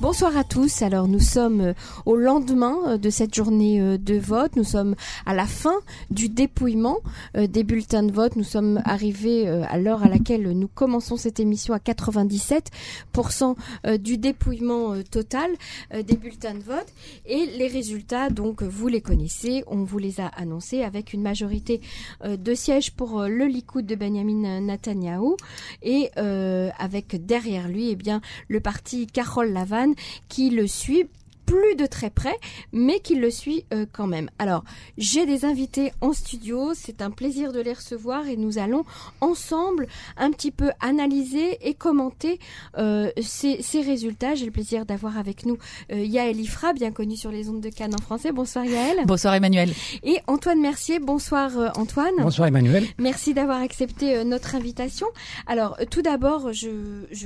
[0.00, 0.80] Bonsoir à tous.
[0.80, 1.72] Alors nous sommes euh,
[2.06, 4.56] au lendemain euh, de cette journée euh, de vote.
[4.56, 4.94] Nous sommes
[5.26, 5.74] à la fin
[6.10, 7.00] du dépouillement
[7.34, 8.34] des bulletins de vote.
[8.34, 13.54] Nous sommes arrivés à l'heure à laquelle nous commençons cette émission à 97%
[13.98, 15.50] du dépouillement total
[15.92, 16.86] des bulletins de vote.
[17.26, 21.80] Et les résultats, donc vous les connaissez, on vous les a annoncés avec une majorité
[22.24, 25.36] de sièges pour le Likoud de Benjamin Netanyahu
[25.82, 29.89] et avec derrière lui eh bien, le parti Carole Lavan
[30.28, 31.08] qui le suit
[31.50, 32.36] plus de très près,
[32.72, 34.30] mais qui le suit euh, quand même.
[34.38, 34.62] Alors,
[34.98, 38.84] j'ai des invités en studio, c'est un plaisir de les recevoir et nous allons
[39.20, 42.38] ensemble un petit peu analyser et commenter
[42.78, 44.36] euh, ces, résultats.
[44.36, 45.58] J'ai le plaisir d'avoir avec nous
[45.90, 48.30] euh, Yaël Ifra, bien connue sur les ondes de Cannes en français.
[48.30, 48.98] Bonsoir Yaël.
[49.06, 49.72] Bonsoir Emmanuel.
[50.04, 51.00] Et Antoine Mercier.
[51.00, 52.14] Bonsoir Antoine.
[52.18, 52.86] Bonsoir Emmanuel.
[52.98, 55.08] Merci d'avoir accepté notre invitation.
[55.48, 56.68] Alors, tout d'abord, je,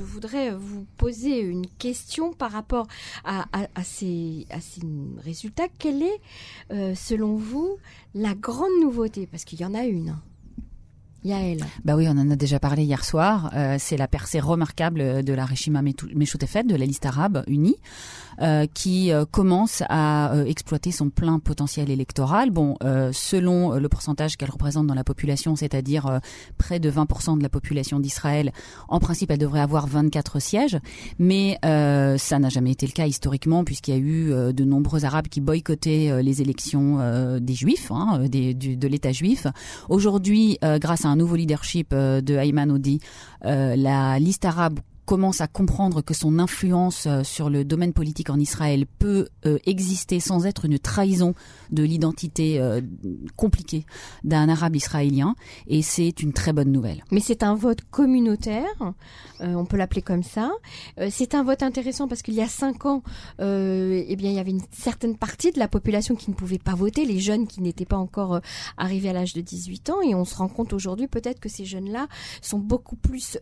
[0.00, 2.86] voudrais vous poser une question par rapport
[3.24, 3.44] à
[3.82, 4.13] ces
[4.50, 4.80] à ces
[5.22, 6.20] résultats, quelle est,
[6.72, 7.76] euh, selon vous,
[8.14, 9.26] la grande nouveauté?
[9.26, 10.16] Parce qu'il y en a une.
[11.24, 11.64] Yael.
[11.84, 13.50] Bah oui, on en a déjà parlé hier soir.
[13.54, 17.76] Euh, c'est la percée remarquable de la Reshima Meshutefet, de la liste arabe unie.
[18.40, 22.50] Euh, qui euh, commence à euh, exploiter son plein potentiel électoral.
[22.50, 22.76] Bon,
[23.12, 26.20] selon le pourcentage qu'elle représente dans la population, c'est-à-dire
[26.58, 28.52] près de 20% de la population d'Israël,
[28.88, 30.78] en principe, elle devrait avoir 24 sièges,
[31.18, 35.28] mais ça n'a jamais été le cas historiquement, puisqu'il y a eu de nombreux Arabes
[35.28, 39.46] qui boycottaient les élections des Juifs, hein, des, de l'État juif.
[39.88, 43.00] Aujourd'hui, grâce à un nouveau leadership de Ayman Odi,
[43.42, 48.38] la liste arabe commence à comprendre que son influence euh, sur le domaine politique en
[48.38, 51.34] Israël peut euh, exister sans être une trahison
[51.70, 52.80] de l'identité euh,
[53.36, 53.84] compliquée
[54.22, 55.34] d'un arabe israélien
[55.66, 57.04] et c'est une très bonne nouvelle.
[57.10, 58.94] Mais c'est un vote communautaire,
[59.40, 60.50] on peut l'appeler comme ça.
[61.10, 63.02] c'est un vote intéressant parce qu'il y a cinq ans,
[63.38, 66.74] eh bien il y avait une certaine partie de la population qui ne pouvait pas
[66.74, 68.40] voter, les jeunes qui n'étaient pas encore
[68.76, 71.64] arrivés à l'âge de 18 ans et on se rend compte aujourd'hui peut-être que ces
[71.64, 72.08] jeunes-là
[72.40, 73.38] sont beaucoup plus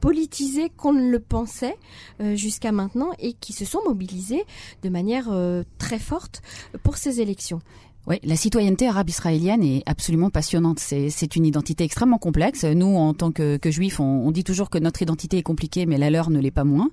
[0.00, 1.76] politisés qu'on ne le pensaient
[2.20, 4.44] euh, jusqu'à maintenant et qui se sont mobilisés
[4.82, 6.42] de manière euh, très forte
[6.82, 7.60] pour ces élections.
[8.08, 10.78] Oui, la citoyenneté arabe israélienne est absolument passionnante.
[10.78, 12.62] C'est une identité extrêmement complexe.
[12.62, 16.08] Nous, en tant que juifs, on, dit toujours que notre identité est compliquée, mais la
[16.08, 16.90] leur ne l'est pas moins.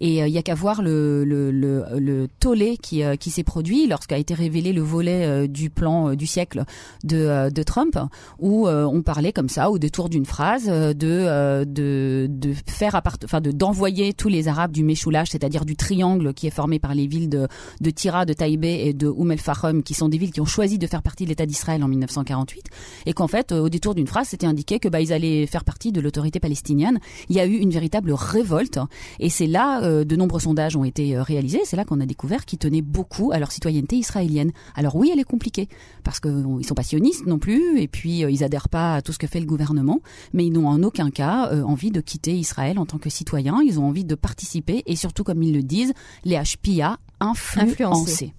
[0.00, 3.30] Et il euh, y a qu'à voir le, le, le, le tollé qui, euh, qui
[3.30, 6.64] s'est produit lorsqu'a été révélé le volet euh, du plan du siècle
[7.02, 7.98] de, de Trump,
[8.38, 13.50] où on parlait comme ça, au détour d'une phrase, de, de, de faire enfin de
[13.50, 17.28] d'envoyer tous les Arabes du Meshoulash, c'est-à-dire du triangle qui est formé par les villes
[17.28, 17.48] de,
[17.80, 20.46] de Tira, de Taïbé et de Oum el Fahim, qui sont des villes qui ont
[20.46, 22.66] choisi de faire partie de l'État d'Israël en 1948,
[23.06, 25.92] et qu'en fait, au détour d'une phrase, c'était indiqué que bah, ils allaient faire partie
[25.92, 27.00] de l'autorité palestinienne.
[27.28, 28.78] Il y a eu une véritable révolte,
[29.20, 31.60] et c'est là euh, de nombreux sondages ont été euh, réalisés.
[31.64, 34.52] C'est là qu'on a découvert qu'ils tenaient beaucoup à leur citoyenneté israélienne.
[34.74, 35.68] Alors oui, elle est compliquée
[36.02, 39.12] parce qu'ils sont pas sionistes non plus, et puis euh, ils adhèrent pas à tout
[39.12, 40.00] ce que fait le gouvernement,
[40.32, 43.60] mais ils n'ont en aucun cas envie de quitter Israël en tant que citoyens.
[43.64, 45.92] Ils ont envie de participer et surtout, comme ils le disent,
[46.24, 48.26] les HPA influencer.
[48.26, 48.32] Et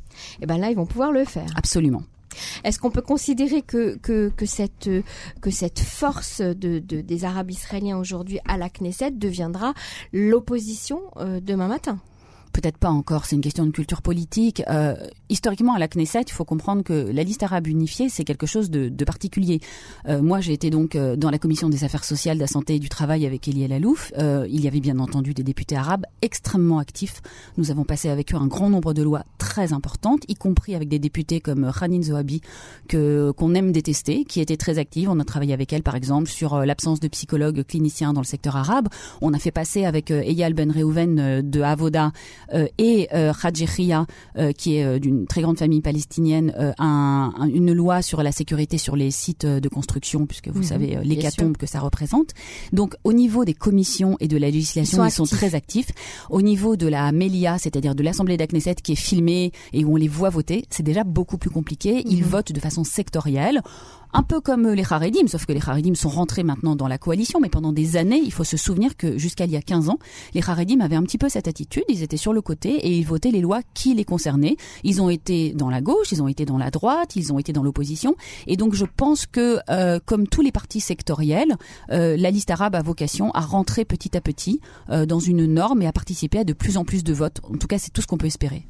[0.44, 1.48] eh ben là, ils vont pouvoir le faire.
[1.56, 2.04] Absolument.
[2.64, 4.90] Est-ce qu'on peut considérer que, que, cette,
[5.42, 9.74] que cette force de, de, des Arabes israéliens aujourd'hui à la Knesset deviendra
[10.14, 12.00] l'opposition euh, demain matin?
[12.56, 14.64] Peut-être pas encore, c'est une question de culture politique.
[14.70, 14.96] Euh,
[15.28, 18.70] historiquement, à la Knesset, il faut comprendre que la liste arabe unifiée, c'est quelque chose
[18.70, 19.60] de, de particulier.
[20.08, 22.76] Euh, moi, j'ai été donc euh, dans la commission des affaires sociales, de la santé
[22.76, 24.14] et du travail avec Eliel Alouf.
[24.18, 27.22] Euh, il y avait bien entendu des députés arabes extrêmement actifs.
[27.58, 30.88] Nous avons passé avec eux un grand nombre de lois très importantes, y compris avec
[30.88, 32.40] des députés comme Khanin Zohabi,
[32.88, 35.10] que qu'on aime détester, qui était très active.
[35.10, 38.26] On a travaillé avec elle, par exemple, sur euh, l'absence de psychologues cliniciens dans le
[38.26, 38.88] secteur arabe.
[39.22, 42.45] On a fait passer avec Eyal Ben Reuven de Avoda euh,
[42.78, 43.34] et euh,
[44.38, 48.96] euh, qui est d'une très grande famille palestinienne, un, une loi sur la sécurité sur
[48.96, 52.32] les sites de construction, puisque vous mhm, savez l'hécatombe que ça représente.
[52.74, 55.90] Donc au niveau des commissions et de la législation, ils sont, très actifs.
[56.30, 59.96] Au niveau de la Melia, c'est-à-dire de l'Assemblée d'Aknesset qui est filmée et où on
[59.96, 62.04] les voit voter, c'est déjà beaucoup plus compliqué.
[62.06, 62.30] Ils mhm.
[62.30, 63.62] votent de façon sectorielle
[64.16, 67.42] un peu comme les Haredim, sauf que les Haredim sont rentrés maintenant dans la coalition,
[67.42, 70.00] mais pendant des années, il faut se souvenir que jusqu'à il y a 15 ans,
[70.34, 73.06] les Haredim avaient un petit peu cette attitude, ils étaient sur le côté et ils
[73.06, 74.56] votaient les lois qui les concernaient.
[74.86, 77.52] Ils ont été dans la gauche, ils ont été dans la droite, ils ont été
[77.52, 78.16] dans l'opposition,
[78.48, 81.58] et donc je pense que, euh, comme tous les partis sectoriels,
[81.92, 84.62] euh, la liste arabe a vocation à rentrer petit à petit
[84.92, 87.42] euh, dans une norme et à participer à de plus en plus de votes.
[87.44, 88.66] En tout cas, c'est tout ce qu'on peut espérer.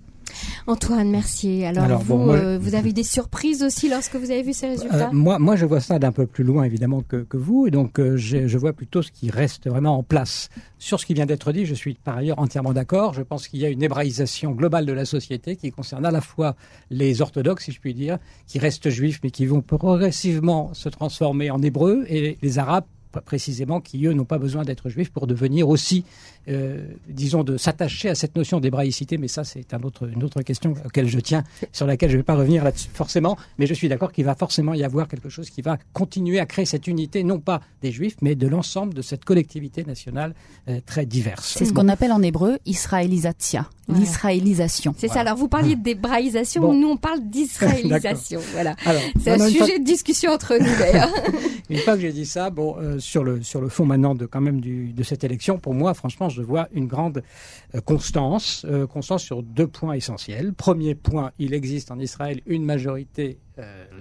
[0.67, 4.67] Antoine Mercier, alors, vous, vous avez eu des surprises aussi lorsque vous avez vu ces
[4.67, 7.67] résultats moi, moi, je vois ça d'un peu plus loin, évidemment, que, que vous.
[7.67, 10.49] Et donc, je, je vois plutôt ce qui reste vraiment en place.
[10.79, 13.13] Sur ce qui vient d'être dit, je suis par ailleurs entièrement d'accord.
[13.13, 16.21] Je pense qu'il y a une hébraïsation globale de la société qui concerne à la
[16.21, 16.55] fois
[16.89, 18.17] les orthodoxes, si je puis dire,
[18.47, 22.85] qui restent juifs mais qui vont progressivement se transformer en hébreux, et les arabes
[23.21, 26.03] précisément qui, eux, n'ont pas besoin d'être juifs pour devenir aussi,
[26.47, 29.17] euh, disons, de s'attacher à cette notion d'hébraïcité.
[29.17, 32.19] Mais ça, c'est un autre, une autre question auquel je tiens, sur laquelle je ne
[32.19, 33.37] vais pas revenir là-dessus forcément.
[33.57, 36.45] Mais je suis d'accord qu'il va forcément y avoir quelque chose qui va continuer à
[36.45, 40.33] créer cette unité, non pas des juifs, mais de l'ensemble de cette collectivité nationale
[40.69, 41.55] euh, très diverse.
[41.57, 44.95] C'est ce qu'on appelle en hébreu israélisatia, l'israélisation.
[44.97, 45.21] C'est ça.
[45.21, 48.39] Alors, vous parliez d'hébraïsation, nous, on parle d'israélisation.
[48.53, 48.75] voilà.
[49.21, 51.09] C'est un sujet de discussion entre nous, d'ailleurs.
[51.69, 54.25] une fois que j'ai dit ça, bon, euh, sur le sur le fond maintenant de
[54.25, 57.23] quand même du, de cette élection, pour moi, franchement, je vois une grande
[57.75, 60.53] euh, constance, euh, constance sur deux points essentiels.
[60.53, 63.39] Premier point, il existe en Israël une majorité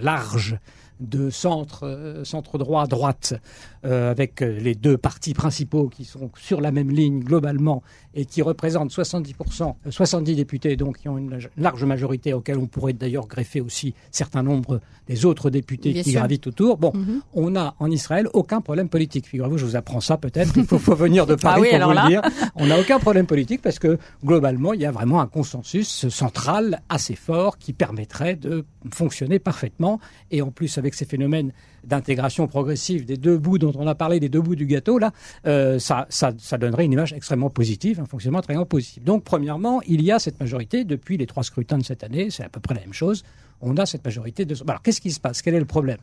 [0.01, 0.59] large
[1.01, 3.35] de centre, centre droit, droite,
[3.83, 7.83] avec les deux partis principaux qui sont sur la même ligne globalement
[8.15, 12.93] et qui représentent 70%, 70 députés, donc qui ont une large majorité, auquel on pourrait
[12.93, 16.79] d'ailleurs greffer aussi certains nombres des autres députés qui gravitent autour.
[16.79, 17.21] Bon, mhm.
[17.35, 19.27] on n'a en Israël aucun problème politique.
[19.27, 20.57] Figurez-vous, je vous apprends ça peut-être.
[20.57, 22.23] Il faut, faut, venir de Paris ah pour vous le dire.
[22.55, 26.83] On n'a aucun problème politique parce que globalement, il y a vraiment un consensus central
[26.89, 30.01] assez fort qui permettrait de fonctionner parfaitement.
[30.31, 31.53] Et en plus, avec ces phénomènes
[31.85, 35.13] d'intégration progressive des deux bouts dont on a parlé, des deux bouts du gâteau, là,
[35.47, 39.05] euh, ça, ça, ça, donnerait une image extrêmement positive, un fonctionnement très positif.
[39.05, 42.45] Donc, premièrement, il y a cette majorité depuis les trois scrutins de cette année, c'est
[42.45, 43.23] à peu près la même chose.
[43.61, 44.57] On a cette majorité de.
[44.67, 45.43] Alors, qu'est-ce qui se passe?
[45.43, 45.99] Quel est le problème?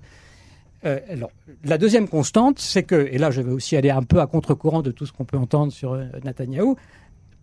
[0.85, 1.31] Euh, alors,
[1.63, 4.81] la deuxième constante, c'est que, et là je vais aussi aller un peu à contre-courant
[4.81, 6.07] de tout ce qu'on peut entendre sur euh,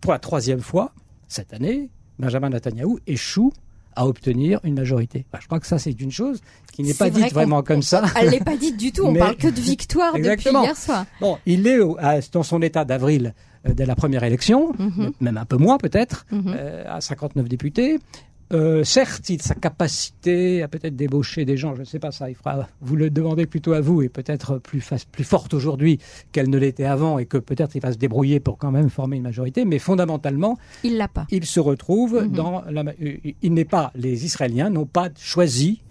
[0.01, 0.91] pour la troisième fois
[1.27, 3.53] cette année, Benjamin Netanyahou échoue
[3.95, 5.25] à obtenir une majorité.
[5.39, 6.41] je crois que ça, c'est une chose
[6.71, 8.03] qui n'est pas dite vraiment comme ça.
[8.21, 9.05] Elle n'est pas dite du tout.
[9.05, 11.05] On parle que de victoire depuis hier soir.
[11.19, 11.79] Bon, il est
[12.31, 13.33] dans son état d'avril
[13.67, 15.11] euh, de la première élection, mhm.
[15.19, 16.53] même un peu moins peut-être, mhm.
[16.55, 17.99] euh, à 59 députés.
[18.51, 22.29] Euh, certes, il, sa capacité à peut-être débaucher des gens, je ne sais pas ça,
[22.29, 25.99] il fera, vous le demandez plutôt à vous, et peut-être plus, plus forte aujourd'hui
[26.31, 29.17] qu'elle ne l'était avant, et que peut-être il va se débrouiller pour quand même former
[29.17, 31.27] une majorité, mais fondamentalement, il l'a pas.
[31.29, 32.31] Il se retrouve mhm.
[32.31, 35.81] dans la, euh, il n'est pas, les Israéliens n'ont pas choisi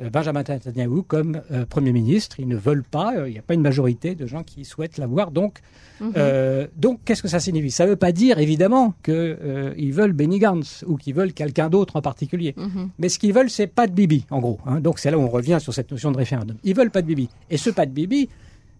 [0.00, 2.40] Benjamin Netanyahu comme Premier ministre.
[2.40, 5.30] Ils ne veulent pas, il n'y a pas une majorité de gens qui souhaitent l'avoir.
[5.30, 5.60] Donc,
[6.00, 6.12] Mhm.
[6.16, 7.70] Euh, donc, qu'est-ce que ça signifie?
[7.70, 11.68] Ça ne veut pas dire, évidemment, qu'ils euh, veulent Benny Gantz ou qu'ils veulent quelqu'un
[11.68, 12.54] d'autre en particulier.
[12.56, 12.90] Mhm.
[12.98, 14.58] Mais ce qu'ils veulent, c'est pas de Bibi, en gros.
[14.66, 14.80] Hein.
[14.80, 16.56] Donc, c'est là où on revient sur cette notion de référendum.
[16.64, 17.28] Ils veulent pas de Bibi.
[17.50, 18.28] Et ce pas de Bibi,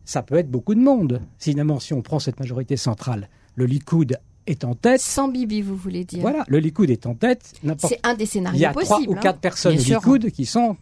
[0.04, 1.20] ça peut être beaucoup de monde.
[1.38, 5.00] Finalement, si on prend cette majorité centrale, le Likoud est en tête.
[5.00, 6.20] Sans Bibi, vous voulez dire?
[6.20, 7.54] Voilà, le Likoud est en tête.
[7.78, 9.00] C'est un des scénarios possibles.
[9.00, 9.40] Il y a trois ou quatre hein.
[9.40, 10.76] personnes au Likoud qui sont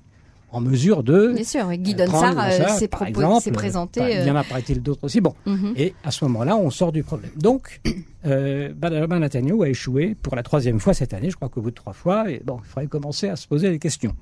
[0.54, 1.32] en mesure de.
[1.34, 4.00] Bien sûr, Guy Donsard euh, s'est présenté.
[4.00, 5.20] il y en a, paraît-il, d'autres aussi.
[5.20, 5.34] Bon.
[5.46, 5.74] Mhm.
[5.76, 7.32] Et à ce moment-là, on sort du problème.
[7.36, 7.80] Donc,
[8.26, 11.30] euh, Benjamin Netanyahu a échoué pour la troisième fois cette année.
[11.30, 13.70] Je crois qu'au bout de trois fois, et bon, il faudrait commencer à se poser
[13.70, 14.14] des questions.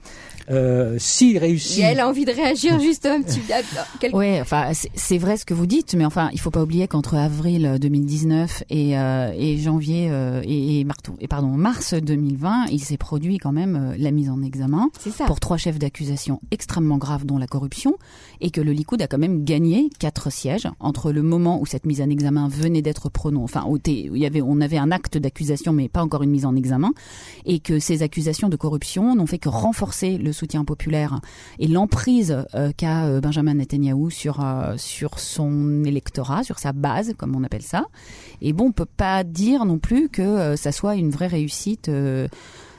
[0.51, 1.79] Euh, S'il réussit.
[1.79, 4.09] Et elle a envie de réagir juste un petit peu.
[4.13, 7.15] Oui, enfin, c'est vrai ce que vous dites, mais enfin, il faut pas oublier qu'entre
[7.15, 10.87] avril 2019 et, euh, et janvier euh, et, et,
[11.21, 14.91] et, pardon, mars 2020, il s'est produit quand même euh, la mise en examen
[15.27, 17.97] pour trois chefs d'accusation extrêmement graves, dont la corruption,
[18.41, 21.87] et que le Likoud a quand même gagné quatre sièges entre le moment où cette
[21.87, 23.79] mise en examen venait d'être prononcée, enfin, au
[24.43, 26.93] on avait un acte d'accusation, mais pas encore une mise en examen,
[27.45, 31.21] et que ces accusations de corruption n'ont fait que renforcer le soutien populaire
[31.59, 37.15] et l'emprise euh, qu'a euh, Benjamin Netanyahu sur euh, sur son électorat, sur sa base,
[37.17, 37.87] comme on appelle ça.
[38.41, 41.91] Et bon, on peut pas dire non plus que ça soit une vraie réussite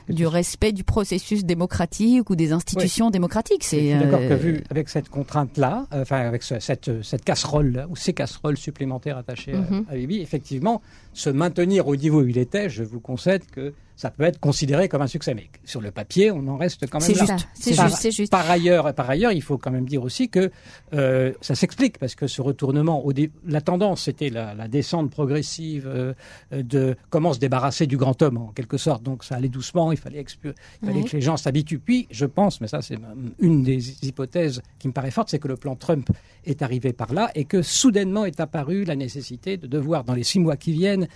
[0.08, 3.64] du respect du processus démocratique ou des institutions démocratiques.
[3.64, 8.56] C'est d'accord que vu avec cette contrainte-là, enfin avec cette, cette casserole ou ces casseroles
[8.56, 9.86] supplémentaires attachées à, mhm.
[9.88, 10.82] à Bibi, effectivement,
[11.12, 14.88] se maintenir au niveau où il était, je vous concède que ça peut être considéré
[14.88, 15.34] comme un succès.
[15.34, 18.32] Mais sur le papier, on en reste quand même c'est Juste, c'est juste, c'est juste.
[18.32, 20.50] Par ailleurs, par ailleurs, il faut quand même dire aussi que
[20.92, 23.12] euh, ça s'explique parce que ce retournement, au
[23.46, 26.12] la tendance, c'était la, la, descente progressive euh,
[26.52, 29.02] de comment se débarrasser du grand homme en quelque sorte.
[29.02, 31.78] Donc ça allait doucement, il fallait, il fallait que les gens s'habituent.
[31.78, 32.98] Puis, je pense, mais ça c'est
[33.38, 36.10] une des hypothèses qui me paraît forte, c'est que le plan Trump
[36.44, 40.24] est arrivé par là et que soudainement est apparue la nécessité de devoir, dans les
[40.24, 41.08] six mois qui viennent,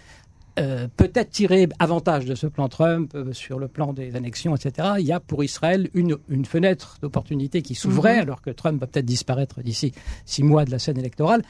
[0.58, 4.88] euh, peut-être tirer avantage de ce plan Trump euh, sur le plan des annexions, etc.
[4.98, 8.22] Il y a pour Israël une, une fenêtre d'opportunité qui s'ouvrait, mhm.
[8.22, 9.92] alors que Trump va peut-être disparaître d'ici
[10.24, 11.42] six mois de la scène électorale.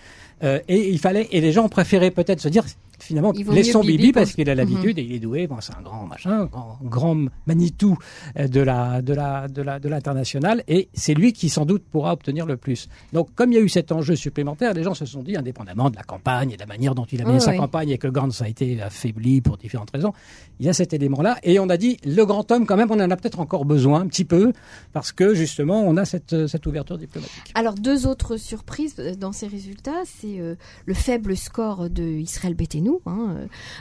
[0.43, 2.65] Euh, et il fallait, et les gens préféraient peut-être se dire,
[3.01, 5.47] finalement, laissons Bibi, parce qu'il a l'habitude et il est doué.
[5.47, 7.17] Bon, c'est un grand machin, grand, grand
[7.47, 7.97] Manitou
[8.37, 12.13] de la de la de la de l'international, et c'est lui qui sans doute pourra
[12.13, 12.89] obtenir le plus.
[13.13, 15.91] Donc, comme il y a eu cet enjeu supplémentaire, les gens se sont dit, indépendamment
[15.91, 18.09] de la campagne et de la manière dont il a mené sa campagne et que
[18.09, 20.13] Gantz a été affaibli pour différentes raisons,
[20.61, 23.01] il y a cet élément-là, et on a dit, le grand homme, quand même, on
[23.01, 24.53] en a peut-être encore besoin un petit peu
[24.93, 27.53] parce que justement, on a cette cette ouverture diplomatique.
[27.55, 30.55] Alors, deux autres surprises dans ces résultats, c'est euh,
[30.87, 33.01] le faible score de Israël Bétenou.
[33.07, 33.37] Hein.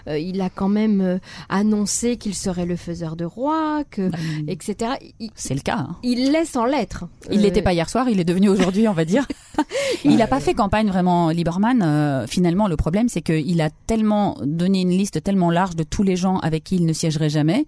[0.07, 1.17] Euh, il a quand même euh,
[1.49, 4.91] annoncé qu'il serait le faiseur de roi, que, bah, etc.
[5.35, 5.77] C'est le cas.
[5.89, 5.95] Hein.
[6.03, 7.05] Il laisse en lettres.
[7.31, 9.27] Il l'était pas hier soir, il est devenu aujourd'hui, on va dire.
[10.03, 12.25] il n'a pas fait campagne vraiment, Lieberman.
[12.27, 16.15] finalement, le problème, c'est qu'il a tellement donné une liste tellement large de tous les
[16.15, 17.65] gens avec qui il ne siégerait jamais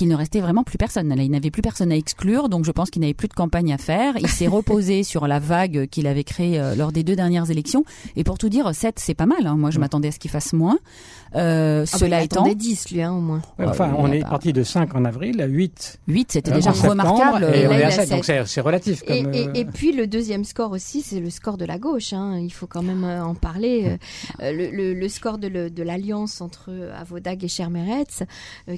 [0.00, 1.14] qu'il ne restait vraiment plus personne.
[1.18, 3.76] il n'avait plus personne à exclure, donc je pense qu'il n'avait plus de campagne à
[3.76, 4.14] faire.
[4.18, 7.84] Il s'est reposé sur la vague qu'il avait créée euh, lors des deux dernières élections.
[8.16, 9.46] Et pour tout dire, 7, c'est pas mal.
[9.46, 9.56] Hein.
[9.58, 10.78] Moi, je m'attendais à ce qu'il fasse moins.
[11.36, 12.50] Euh, ah bah, cela étant.
[12.50, 13.42] 10, lui, hein, au moins.
[13.58, 16.00] enfin, on est parti de 5 en avril à 8.
[16.08, 17.44] 8, c'était euh, déjà remarquable.
[17.54, 19.02] Et on est à 7, donc c'est relatif.
[19.02, 22.14] Comme, et, et, et, puis, le deuxième score aussi, c'est le score de la gauche.
[22.14, 22.38] Hein.
[22.38, 23.98] Il faut quand même en parler.
[24.40, 28.22] le, le, le, score de l'alliance entre Avodag et Chermeretz,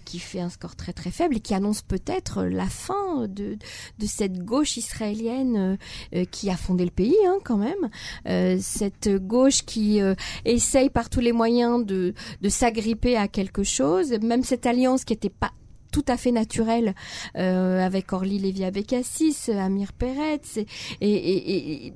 [0.04, 3.56] qui fait un score très très faible et qui annonce peut-être la fin de,
[3.98, 5.76] de cette gauche israélienne euh,
[6.14, 7.90] euh, qui a fondé le pays hein, quand même.
[8.26, 10.00] Euh, cette gauche qui
[10.44, 15.12] essaye par tous les moyens de, de s'agripper à quelque chose, même cette alliance qui
[15.12, 15.52] n'était pas
[15.92, 16.94] tout à fait naturelle
[17.34, 20.66] avec Orly Lévy Abécassis, Amir Peretz et,
[21.00, 21.94] et, et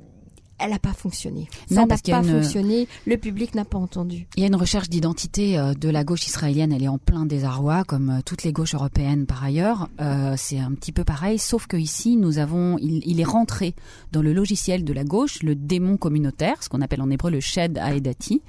[0.58, 1.48] elle n'a pas fonctionné.
[1.68, 2.88] Ça n'a pas fonctionné.
[3.06, 4.26] Le public n'a pas entendu.
[4.36, 6.72] Il y a une recherche d'identité euh, de la gauche israélienne.
[6.72, 9.88] Elle est en plein désarroi, comme euh, toutes les gauches européennes par ailleurs.
[10.00, 13.74] Euh, c'est un petit peu pareil, sauf que ici, nous avons, il, est rentré
[14.12, 17.40] dans le logiciel de la gauche le démon communautaire, ce qu'on appelle en hébreu le
[17.40, 18.42] shed aedati.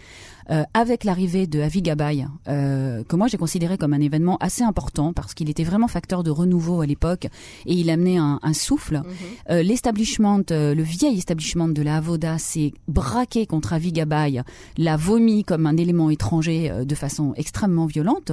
[0.50, 4.63] Euh, avec l'arrivée de Avi Gabay, euh, que moi j'ai considéré comme un événement assez
[4.63, 7.25] important parce qu'il était vraiment facteur de renouveau à l'époque
[7.66, 9.01] et il amenait un, un souffle.
[9.50, 14.42] Euh, L'establishment, euh, le vieil establishment de la Avoda s'est braqué contre Avi Gabay,
[14.77, 18.32] l'a vomi comme un élément étranger de façon extrêmement violente.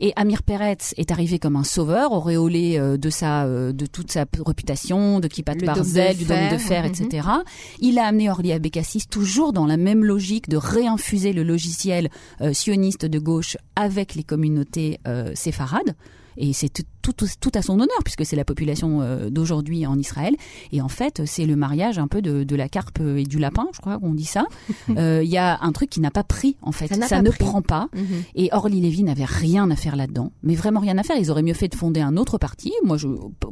[0.00, 5.20] Et Amir Peretz est arrivé comme un sauveur, auréolé de sa, de toute sa réputation,
[5.20, 7.28] de Kippat Barzel, du dôme de fer, etc.
[7.28, 7.42] Mhm.
[7.80, 12.08] Il a amené Orly Abécassis toujours dans la même logique de réinfuser le logiciel
[12.40, 15.94] euh, sioniste de gauche avec les communautés euh, séfarades.
[16.38, 16.70] Et c'est
[17.02, 20.34] tout, tout, à son honneur, puisque c'est la population euh, d'aujourd'hui en Israël.
[20.72, 23.80] Et en fait, c'est le mariage un peu de, la carpe et du lapin, je
[23.82, 24.46] crois qu'on dit ça.
[24.88, 26.88] Il y a un truc qui n'a pas pris, en fait.
[27.04, 27.88] Ça, ne prend pas.
[27.94, 28.22] Mhm.
[28.34, 30.32] Et Orly Lévy n'avait rien à faire là-dedans.
[30.42, 31.18] Mais vraiment rien à faire.
[31.18, 32.72] Ils auraient mieux fait de fonder un autre parti.
[32.82, 33.08] Moi, je,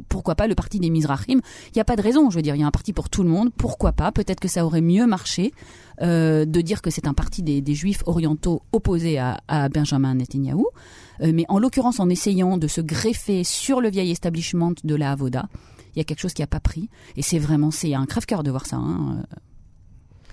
[0.09, 1.39] pourquoi pas le parti des Mizrahim?
[1.67, 2.31] Il n'y a pas de raison.
[2.31, 3.51] Je veux dire, il y a un parti pour tout le monde.
[3.55, 4.11] Pourquoi pas?
[4.11, 5.53] Peut-être que ça aurait mieux marché.
[6.01, 10.63] Euh, de dire que c'est un parti des, juifs orientaux opposés à, Benjamin Netanyahu.
[11.21, 15.11] Euh, mais en l'occurrence, en essayant de se greffer sur le vieil establishment de la
[15.11, 15.47] Avoda,
[15.95, 16.89] il y a quelque chose qui n'a pas pris.
[17.17, 18.77] Et c'est vraiment, c'est un crève-cœur de voir ça.
[18.77, 19.23] Hein.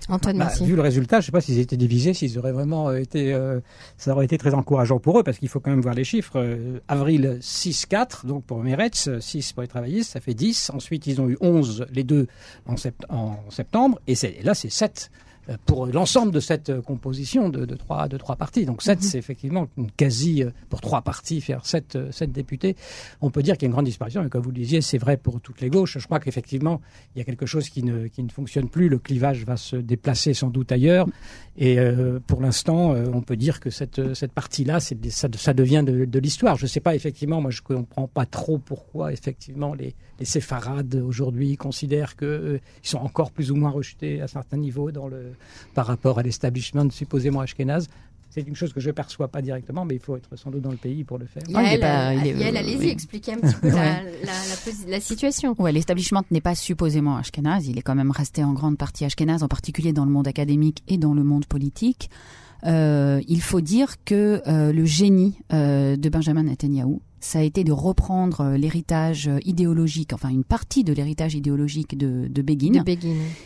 [0.07, 2.91] Antoine bah, Vu le résultat, je ne sais pas s'ils étaient divisés, s'ils auraient vraiment
[2.91, 3.59] été, euh,
[3.95, 6.57] ça aurait été très encourageant pour eux, parce qu'il faut quand même voir les chiffres.
[6.87, 10.71] avril 6-4, donc pour Meretz, 6 pour les travaillistes, ça fait 10.
[10.73, 12.25] Ensuite, ils ont eu 11, les deux,
[12.65, 12.73] en,
[13.09, 15.28] en septembre, et, et là, c'est 7 euh,
[15.65, 18.65] pour l'ensemble de cette euh, composition de, de, trois, de trois partis.
[18.65, 19.05] Donc sept, mhm.
[19.05, 22.75] c'est effectivement une quasi, euh, pour trois partis, faire sept, sept députés.
[23.21, 24.97] On peut dire qu'il y a une grande disparition, et comme vous le disiez, c'est
[24.97, 25.97] vrai pour toutes les gauches.
[25.97, 26.81] Je crois qu'effectivement,
[27.15, 28.89] il y a quelque chose qui ne, qui ne fonctionne plus.
[28.89, 31.07] Le clivage va se déplacer sans doute ailleurs.
[31.57, 31.77] Et
[32.27, 36.55] pour l'instant, on peut dire que cette, cette partie-là, ça, ça devient de, de l'histoire.
[36.55, 40.25] Je ne sais pas, effectivement, moi je ne comprends pas trop pourquoi, effectivement, les, les
[40.25, 45.33] séfarades aujourd'hui considèrent qu'ils sont encore plus ou moins rejetés à certains niveaux dans le,
[45.73, 47.87] par rapport à l'establishment supposément ashkénaze.
[48.29, 50.61] C'est une chose que je ne perçois pas directement, mais il faut être sans doute
[50.61, 51.41] dans le pays pour le faire.
[51.49, 54.03] Yael, allez-y, expliquez un petit peu la,
[54.87, 55.55] la, situation.
[55.57, 59.41] Ouais, l'establishment n'est pas supposément ashkénaze, il est quand même resté en grande partie ashkénaze,
[59.41, 62.11] en particulier dans le monde académique et dans le monde politique.
[62.65, 67.63] Euh, il faut dire que euh, le génie euh, de Benjamin Netanyahu, ça a été
[67.63, 72.83] de reprendre euh, l'héritage euh, idéologique, enfin une partie de l'héritage idéologique de, de, Begin,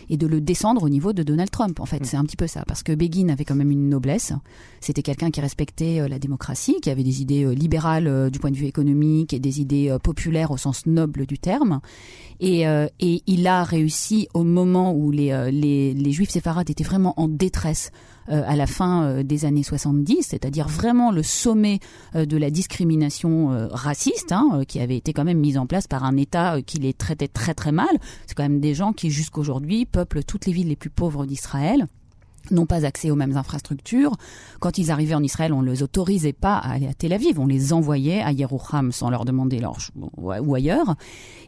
[0.10, 1.80] et de le descendre au niveau de Donald Trump.
[1.80, 2.06] En fait, mm.
[2.06, 4.34] c'est un petit peu ça, parce que Begin avait quand même une noblesse.
[4.80, 8.58] C'était quelqu'un qui respectait euh, la démocratie, qui avait des idées libérales du point de
[8.58, 11.80] vue économique et des idées populaires au sens noble du terme.
[12.40, 17.14] Et, et il a réussi au moment où les, les, les juifs séfarades étaient vraiment
[17.18, 17.92] en détresse
[18.28, 21.80] à la fin des années 70, c'est-à-dire vraiment le sommet
[22.16, 25.88] de la discrimination euh, raciste, hein, euh, qui avait été quand même mise en place
[25.88, 27.98] par un État euh, qui les traitait très très mal.
[28.28, 31.88] C'est quand même des gens qui jusqu'aujourd'hui peuplent toutes les villes les plus pauvres d'Israël.
[32.54, 34.14] N'ont pas accès aux mêmes infrastructures.
[34.60, 37.40] Quand ils arrivaient en Israël, on ne les autorisait pas à aller à Tel Aviv,
[37.40, 39.78] on les envoyait à Yerucham sans leur demander leur
[40.18, 40.96] ou ailleurs.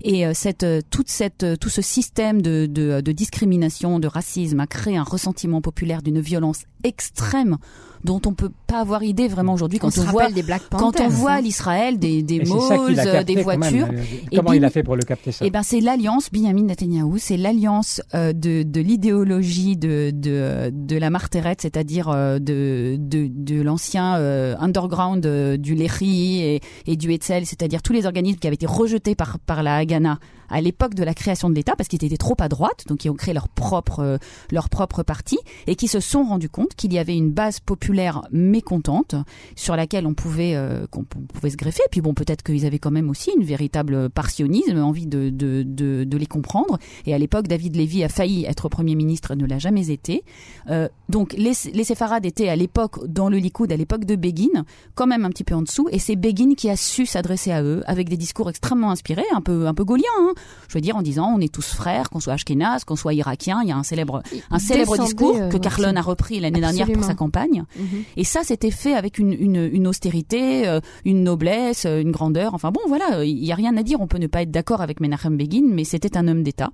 [0.02, 0.34] Et euh,
[0.64, 5.62] euh, toute cette, euh, tout ce système de discrimination, de racisme a créé un ressentiment
[5.62, 7.58] populaire d'une violence extrême
[8.06, 11.00] dont on peut pas avoir idée vraiment aujourd'hui quand on, on voit des Black quand
[11.02, 13.88] on voit l'Israël des des malls, des voitures.
[14.34, 17.38] Comment il a fait pour le capter ça Eh ben c'est l'alliance Benjamin Netanyahu, c'est
[17.38, 23.62] l'alliance euh, de de l'idéologie de de de la Marteret, c'est-à-dire euh, de de de
[23.62, 25.26] l'ancien euh, underground
[25.58, 29.40] du Lehi et, et du Hetzel, c'est-à-dire tous les organismes qui avaient été rejetés par
[29.40, 32.50] par la Haganah à l'époque de la création de l'État parce qu'ils étaient trop à
[32.50, 34.18] droite, donc ils ont créé leur propre euh,
[34.52, 35.38] leur propre parti
[35.68, 39.16] et qui se sont rendus compte qu'il y avait une base populaire mécontente
[39.56, 41.84] sur laquelle on pouvait euh, qu'on pouvait se greffer.
[41.92, 46.04] Puis bon, peut-être qu'ils avaient quand même aussi une véritable parsionisme, envie de de, de,
[46.04, 46.78] de les comprendre.
[47.06, 50.24] Et à l'époque, David Lévy a failli être premier ministre, et ne l'a jamais été.
[50.70, 54.66] Euh, donc les les séfarades étaient à l'époque dans le Likoud, à l'époque de Begin,
[54.96, 55.88] quand même un petit peu en dessous.
[55.92, 59.42] Et c'est Begin qui a su s'adresser à eux avec des discours extrêmement inspirés, un
[59.42, 60.04] peu un peu gauliens.
[60.20, 60.34] Hein
[60.68, 63.62] je veux dire en disant on est tous frères, qu'on soit ashkénaz, qu'on soit irakien.
[63.64, 66.92] Il y a un célèbre, un célèbre discours euh, que Carlon a repris l'année dernière
[66.92, 67.64] pour sa campagne.
[67.78, 68.04] Mhm.
[68.18, 72.54] Et ça, c'était fait avec une, une, une austérité, euh, une noblesse, euh, une grandeur.
[72.54, 74.02] Enfin bon, voilà, il y a rien à dire.
[74.02, 76.72] On peut ne pas être d'accord avec Menachem Begin, mais c'était un homme d'État.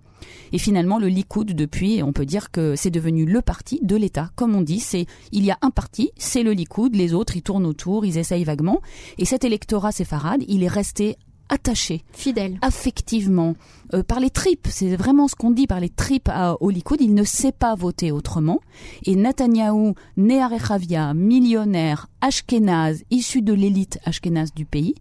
[0.52, 4.32] Et finalement, le Likoud, depuis, on peut dire que c'est devenu le parti de l'État.
[4.36, 6.96] Comme on dit, c'est il y a un parti, c'est le Likoud.
[6.96, 8.82] Les autres, ils tournent autour, ils essayent vaguement.
[9.18, 11.18] Et cet électorat séfarade, il est resté
[11.52, 13.56] attaché, fidèle, affectivement,
[13.94, 14.68] euh, par les tripes.
[14.72, 18.12] C'est vraiment ce qu'on dit par les tripes à, au Il ne sait pas voter
[18.12, 18.62] autrement.
[19.06, 24.96] Et Netanyahou, né à Rechavia, millionnaire, ashkénaze, issu de l'élite ashkénaze du pays,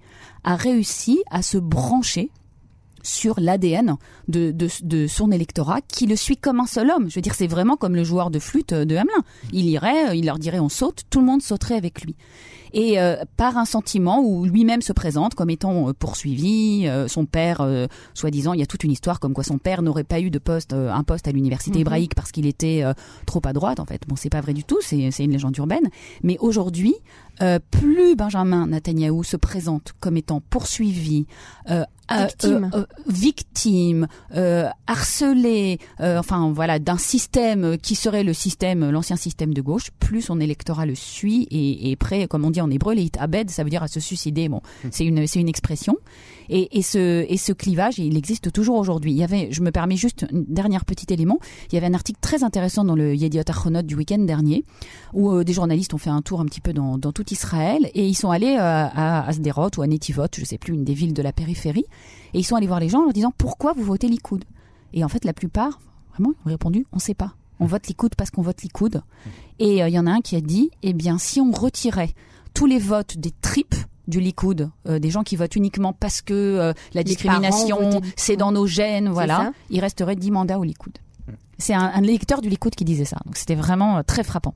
[0.44, 2.30] a réussi à se brancher
[3.02, 3.96] sur l'ADN
[4.28, 7.08] de, de, de, son électorat qui le suit comme un seul homme.
[7.08, 9.24] Je veux dire, c'est vraiment comme le joueur de flûte de Hamelin.
[9.52, 12.16] Il irait, il leur dirait on saute, tout le monde sauterait avec lui
[12.72, 17.26] et euh, par un sentiment où lui-même se présente comme étant euh, poursuivi, euh, son
[17.26, 17.66] père,
[18.14, 20.38] soi-disant, il y a toute une histoire comme quoi son père n'aurait pas eu de
[20.38, 21.82] poste, un poste à l'université mhm.
[21.82, 22.84] hébraïque parce qu'il était
[23.26, 23.80] trop à droite.
[23.80, 25.88] En fait, bon, c'est pas vrai du tout, c'est une légende urbaine.
[26.22, 26.94] Mais aujourd'hui,
[27.70, 31.26] plus Benjamin Netanyahu se présente comme étant poursuivi,
[32.10, 32.70] victime,
[33.06, 34.08] victime
[34.86, 40.40] harcelé, enfin voilà, d'un système qui serait le système, l'ancien système de gauche, plus son
[40.40, 43.70] électorat le suit et est prêt, comme on dit en hébreu, les abed, ça veut
[43.70, 44.48] dire à se suicider.
[44.48, 44.88] Bon, hmm.
[44.90, 45.96] c'est une, c'est une expression.
[46.52, 49.12] Et, ce, et ce clivage, il existe toujours aujourd'hui.
[49.12, 51.38] Il y avait, je me permets juste un dernier petit élément.
[51.70, 54.64] Il y avait un article très intéressant dans le Yediot Achronot du week-end dernier,
[55.12, 58.06] où euh, des journalistes ont fait un tour un petit peu dans, tout Israël et
[58.06, 61.14] ils sont allés euh, à Asderot ou à Netivot, je sais plus, une des villes
[61.14, 61.86] de la périphérie,
[62.34, 64.44] et ils sont allés voir les gens en leur disant pourquoi vous votez Likoud?
[64.92, 65.78] Et en fait, la plupart,
[66.12, 67.34] vraiment, ont répondu on sait pas.
[67.60, 69.02] On vote Likoud parce qu'on vote Likoud.
[69.60, 72.12] Et euh, il y en a un qui a dit, eh bien, si on retirait
[72.54, 73.76] tous les votes des tripes
[74.10, 78.52] du Likoud, euh, des gens qui votent uniquement parce que euh, la discrimination, c'est dans
[78.52, 80.98] nos gènes, voilà, il resterait 10 mandats au Likoud.
[81.26, 81.32] Hmm.
[81.58, 83.16] C'est un, un, lecteur du Likoud qui disait ça.
[83.24, 84.54] Donc c'était vraiment euh, très frappant.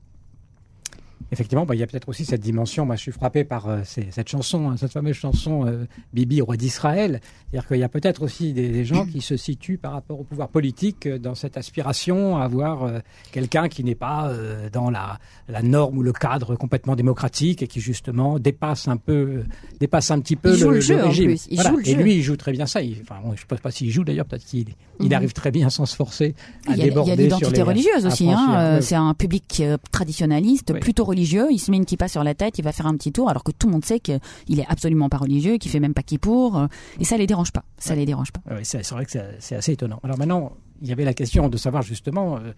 [1.31, 2.85] Effectivement, bah, il y a peut-être aussi cette dimension.
[2.85, 6.55] Moi, je suis frappé par euh, cette chanson, hein, cette fameuse chanson euh, Bibi, roi
[6.55, 7.19] d'Israël.
[7.49, 10.49] C'est-à-dire qu'il y a peut-être aussi des, gens qui se situent par rapport au pouvoir
[10.49, 12.91] politique euh, dans cette aspiration à avoir
[13.31, 14.31] quelqu'un qui n'est pas
[14.71, 19.43] dans la, la, norme ou le cadre complètement démocratique et qui justement dépasse un peu,
[19.79, 21.25] dépasse un petit peu il le, le, jeu, régime.
[21.25, 21.47] En plus.
[21.49, 22.81] Il joue le et lui, il joue très bien ça.
[22.81, 24.25] Il, enfin, je ne sais pas s'il joue d'ailleurs.
[24.25, 24.67] Peut-être qu'il
[24.99, 25.13] il mhm.
[25.13, 26.35] arrive très bien sans se forcer
[26.67, 28.29] à déborder Il y a l'identité religieuse aussi.
[28.29, 32.57] Hein, C'est un public traditionnaliste, plutôt religieux il se met une kippa sur la tête,
[32.59, 34.19] il va faire un petit tour, alors que tout le monde sait qu'il
[34.59, 36.67] est absolument pas religieux, qu'il fait même pas kippour, euh,
[36.99, 37.63] et ça les dérange pas.
[37.77, 38.41] Ça les dérange pas.
[38.51, 39.99] Oui, c'est vrai que c'est assez étonnant.
[40.03, 42.51] Alors maintenant, il y avait la question de savoir justement, euh,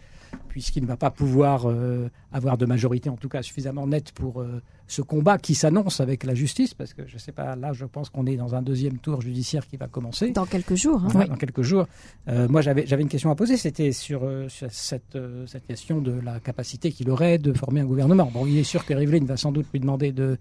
[0.50, 4.44] puisqu'il ne va pas pouvoir euh, avoir de majorité, en tout cas suffisamment nette pour
[4.88, 7.86] ce combat qui s'annonce avec la justice, parce que je ne sais pas, là je
[7.86, 10.32] pense qu'on est dans un deuxième tour judiciaire qui va commencer.
[10.32, 11.02] Dans quelques jours.
[11.06, 11.26] Hein.
[11.28, 11.88] Dans quelques jours.
[12.30, 16.12] Euh, moi j'avais une question à poser, c'était sur, euh, cette, euh, cette question de
[16.12, 18.32] la capacité qu'il aurait de former un gouvernement.
[18.34, 20.38] Bon, il est sûr que Rivlin va sans doute lui demander de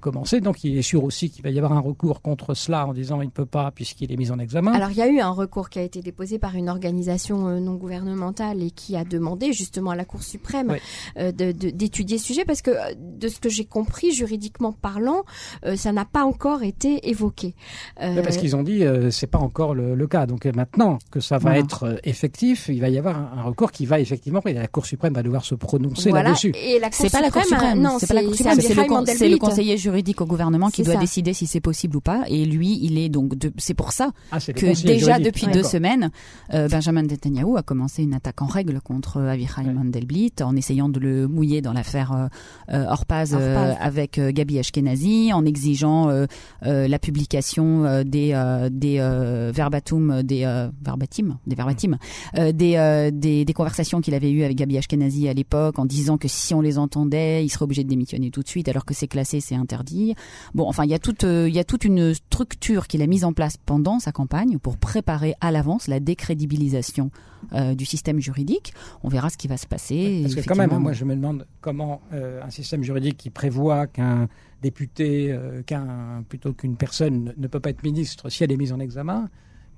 [0.00, 2.92] commencer, donc il est sûr aussi qu'il va y avoir un recours contre cela en
[2.92, 4.72] disant il ne peut pas puisqu'il est mis en examen.
[4.72, 7.74] Alors il y a eu un recours qui a été déposé par une organisation non
[7.74, 10.76] gouvernementale et qui a demandé justement à la Cour suprême
[11.16, 15.24] d'étudier ce sujet parce que de ce que j'ai compris, compris, juridiquement parlant,
[15.66, 17.54] euh, ça n'a pas encore été évoqué.
[18.00, 18.22] Euh...
[18.22, 20.26] parce qu'ils ont dit euh, c'est pas encore le, le, cas.
[20.26, 23.72] Donc euh, maintenant que ça va être effectif, il va y avoir un, un, recours
[23.72, 26.30] qui va effectivement, et la Cour suprême va devoir se prononcer voilà.
[26.30, 26.52] là-dessus.
[26.54, 29.32] Et la c'est pas la Cour suprême, non, c'est pas la Cour suprême, c'est le,
[29.32, 31.00] le, conseiller juridique au gouvernement qui doit ça.
[31.00, 32.24] décider si c'est possible ou pas.
[32.28, 35.24] Et lui, il est donc, c'est pour ça ah, que déjà juridique.
[35.26, 36.10] depuis deux semaines,
[36.50, 41.28] Benjamin Netanyahu a commencé une attaque en règle contre Avichai Mandelblit en essayant de le
[41.28, 42.30] mouiller dans l'affaire
[42.68, 43.34] Orpaz,
[43.80, 46.26] avec Gabi Ashkenazi, en exigeant
[46.62, 48.34] la publication des
[48.70, 48.98] des
[49.52, 50.44] verbatim des
[50.82, 51.96] verbatim des verbatim
[52.34, 56.28] des, des, des conversations qu'il avait eues avec Gabi Ashkenazi à l'époque en disant que
[56.28, 59.08] si on les entendait, il serait obligé de démissionner tout de suite alors que c'est
[59.08, 60.14] classé, c'est interdit.
[60.54, 63.24] Bon, enfin, il y a toute il y a toute une structure qu'il a mise
[63.24, 67.10] en place pendant sa campagne pour préparer à l'avance la décrédibilisation
[67.52, 68.72] euh, du système juridique.
[69.02, 70.20] On verra ce qui va se passer.
[70.22, 73.63] Parce que quand même, moi je me demande comment euh, un système juridique qui prévoit
[73.92, 74.28] qu'un
[74.62, 78.72] député, euh, qu'un plutôt qu'une personne ne peut pas être ministre si elle est mise
[78.72, 79.28] en examen.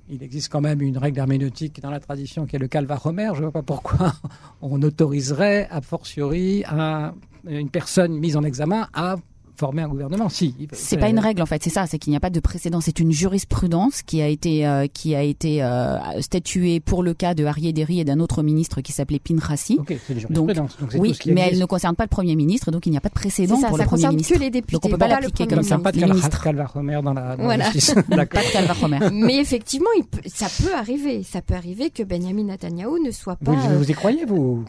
[0.08, 3.30] Il existe quand même une règle herméneutique dans la tradition qui est le calva homer.
[3.34, 4.12] Je ne vois pas pourquoi
[4.62, 7.12] on autoriserait a fortiori à
[7.48, 9.16] une personne mise en examen à
[9.56, 10.28] former un gouvernement.
[10.28, 10.54] Si.
[10.72, 12.80] C'est pas une règle en fait, c'est ça, c'est qu'il n'y a pas de précédent.
[12.80, 17.34] C'est une jurisprudence qui a été euh, qui a été euh, statuée pour le cas
[17.34, 19.78] de Harry Derry et d'un autre ministre qui s'appait Pinchassi.
[19.80, 20.76] Ok, c'est jurisprudence.
[20.80, 23.08] Donc, oui, mais elle ne concerne pas le premier ministre, donc il n'y a pas
[23.08, 24.34] de précédent pour le premier ministre.
[24.34, 25.78] Que les députés, donc on peut pas l'appliquer comme ça.
[25.78, 26.00] Pas de
[26.42, 27.36] calvar dans la.
[27.36, 27.66] Dans voilà.
[28.10, 28.76] pas de calvar
[29.12, 31.22] mais effectivement, il peut, ça peut arriver.
[31.22, 33.52] Ça peut arriver que Benjamin Netanyahu ne soit pas.
[33.52, 34.64] Vous, vous y croyez vous?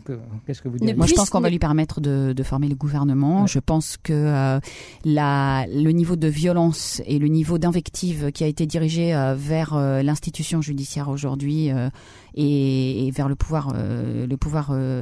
[0.45, 0.95] Qu'est-ce que vous dites?
[0.97, 3.47] Moi, je pense qu'on va lui permettre de, de former le gouvernement.
[3.47, 4.59] Je pense que euh,
[5.05, 10.01] le niveau de violence et le niveau d'invective qui a été dirigé euh, vers euh,
[10.01, 11.89] l'institution judiciaire aujourd'hui euh,
[12.35, 13.73] et, vers le pouvoir,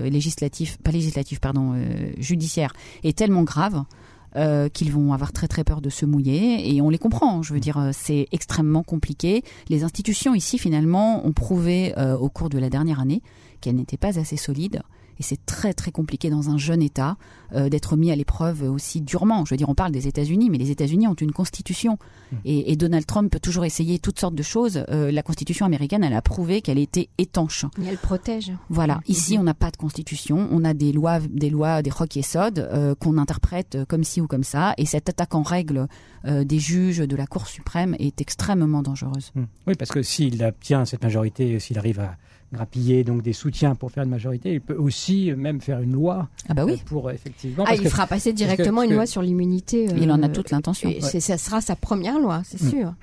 [0.03, 1.75] législatif, pas législatif, pardon,
[2.17, 2.71] judiciaire,
[3.03, 3.83] est tellement grave.
[4.73, 7.41] qu'ils vont avoir très très peur de se mouiller et on les comprend.
[7.41, 9.43] Je veux dire, c'est extrêmement compliqué.
[9.69, 13.21] Les institutions ici finalement ont prouvé au cours de la dernière année
[13.59, 14.81] qu'elles n'étaient pas assez solides
[15.19, 17.17] et c'est très très compliqué dans un jeune État
[17.53, 19.45] euh, d'être mis à l'épreuve aussi durement.
[19.45, 21.97] Je veux dire, on parle des États-Unis, mais les États-Unis ont une constitution
[22.31, 22.35] mmh.
[22.45, 24.83] et, et, Donald Trump peut toujours essayer toutes sortes de choses.
[24.89, 27.65] Euh, la constitution américaine, elle a prouvé qu'elle était étanche.
[27.81, 28.51] Et elle protège.
[28.69, 28.95] Voilà.
[28.95, 29.01] Mmh.
[29.07, 32.21] Ici, on n'a pas de constitution, on a des lois, des lois, des rocs et
[32.21, 35.87] sods euh, qu'on interprète comme ci ou comme ça, et cette attaque en règle
[36.25, 39.31] euh, des juges de la Cour suprême est extrêmement dangereuse.
[39.35, 39.43] Mmh.
[39.67, 42.17] Oui, parce que s'il obtient cette majorité, s'il arrive à
[42.53, 44.53] grappiller donc des soutiens pour faire une majorité.
[44.53, 46.73] Il peut aussi même faire une loi ah bah oui.
[46.73, 47.65] Euh, pour effectivement.
[47.67, 49.87] Ah, il fera passer directement une loi sur l'immunité.
[49.97, 50.89] il en a euh, toute l'intention.
[50.89, 51.19] Ouais.
[51.19, 52.69] Ça sera sa première loi, c'est mm.
[52.69, 52.93] sûr.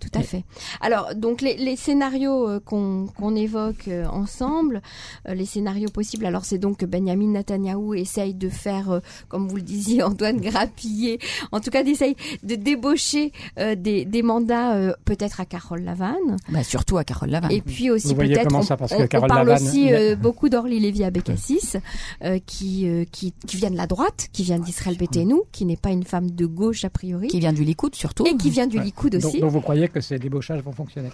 [0.00, 0.44] tout à fait.
[0.80, 4.82] Alors donc les, les scénarios euh, qu'on évoque ensemble,
[5.26, 6.26] les scénarios possibles.
[6.26, 11.18] Alors c'est donc que Benjamin Netanyahu essaye de faire, comme vous le disiez, Antoine grappiller,
[11.52, 16.36] en tout cas d'essayer de débaucher des, des mandats peut-être à Carole Lavanne.
[16.48, 17.50] Bah, surtout à Carole Lavanne.
[17.50, 18.52] Et puis aussi peut-être
[18.92, 21.74] on, parle aussi euh, beaucoup d'Orly Lévy Abécassis,
[22.22, 25.76] euh, qui, euh, qui, qui vient de la droite, qui vient d'Israël Béthénou, qui n'est
[25.76, 27.28] pas une femme de gauche a priori.
[27.28, 28.26] Qui vient du Likoud surtout.
[28.26, 29.40] Et qui vient du Likoud aussi.
[29.40, 31.10] Donc, vous croyez que ces débauchages vont fonctionner?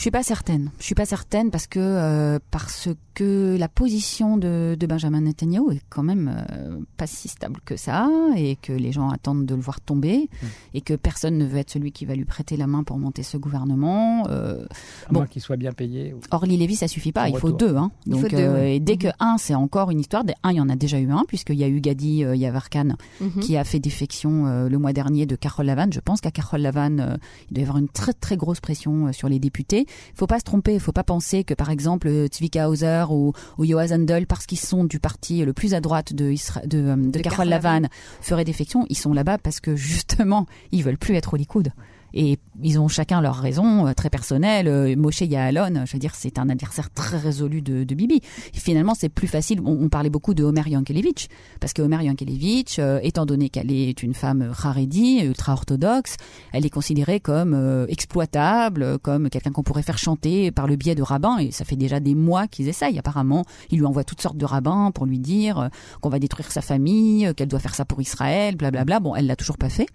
[0.00, 0.70] Je suis pas certaine.
[0.78, 5.74] Je suis pas certaine parce que euh, parce que la position de, de Benjamin Netanyahu
[5.74, 9.54] est quand même euh, pas si stable que ça et que les gens attendent de
[9.54, 10.46] le voir tomber mmh.
[10.72, 13.22] et que personne ne veut être celui qui va lui prêter la main pour monter
[13.22, 14.24] ce gouvernement.
[14.30, 14.64] Euh,
[15.06, 16.14] à bon, qu'il soit bien payé.
[16.14, 16.20] Ou...
[16.30, 17.28] Orly Lévy, ça suffit pas.
[17.28, 17.76] Il faut deux.
[17.76, 17.90] Hein.
[18.06, 18.98] Donc, deux, euh, et dès mmh.
[18.98, 20.24] que un, c'est encore une histoire.
[20.42, 22.94] Un, il y en a déjà eu un puisqu'il y a eu Gadi euh, Yavarkan
[23.20, 23.40] mmh.
[23.40, 25.92] qui a fait défection euh, le mois dernier de Carole Lavanne.
[25.92, 27.18] Je pense qu'à Carole Lavanne,
[27.50, 29.84] il doit y avoir une très très grosse pression sur les députés.
[30.10, 33.32] Il faut pas se tromper, il faut pas penser que par exemple Tzvika Hauser ou,
[33.58, 36.78] ou Yoaz Handel, parce qu'ils sont du parti le plus à droite de, Isra de,
[36.78, 37.88] euh, de, de Carole Lavanne,
[38.20, 38.86] feraient défection.
[38.88, 41.72] Ils sont là-bas parce que justement, ils veulent plus être au Likoud.
[42.12, 44.68] Et ils ont chacun leurs raisons euh, très personnelles.
[44.68, 48.20] Euh, Moshe Yaalon, je veux dire, c'est un adversaire très résolu de, Bibi.
[48.52, 49.60] Finalement, c'est plus facile.
[49.64, 51.26] On, parlait beaucoup de Omer Yankelevitch,
[51.58, 56.16] parce que Omer Yankelevitch, euh, étant donné qu'elle est une femme haredi, ultra-orthodoxe,
[56.52, 61.02] elle est considérée comme exploitable, comme quelqu'un qu'on pourrait faire chanter par le biais de
[61.02, 61.38] rabbins.
[61.38, 62.98] Et ça fait déjà des mois qu'ils essayent.
[62.98, 65.70] Apparemment, ils lui envoient toutes sortes de rabbins pour lui dire
[66.00, 68.84] qu'on va détruire sa famille, qu'elle doit faire ça pour Israël, blablabla.
[68.84, 69.10] Bla, bla.
[69.10, 69.86] Bon, elle l'a toujours pas fait.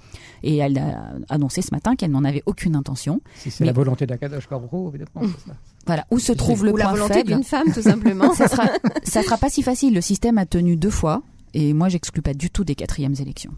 [0.44, 3.22] Et elle a annoncé ce matin qu'elle n'en avait aucune intention.
[3.36, 3.68] Si c'est mais...
[3.68, 5.28] la volonté d'Akadosh Baruch évidemment.
[5.88, 8.34] Voilà, où se trouve le Ou point la volonté faible d'une femme, tout simplement.
[8.34, 8.70] ça sera,
[9.04, 9.94] ça sera pas si facile.
[9.94, 11.22] Le système a tenu deux fois,
[11.54, 13.54] et moi, j'exclus pas du tout des quatrièmes élections.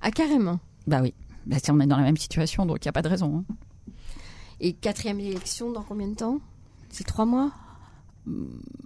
[0.00, 0.60] Ah, carrément.
[0.86, 1.12] Bah oui.
[1.46, 3.44] Bah, si on est dans la même situation, donc il n'y a pas de raison.
[3.48, 3.54] Hein.
[4.60, 6.38] Et quatrième élection dans combien de temps?
[6.88, 7.50] C'est trois mois?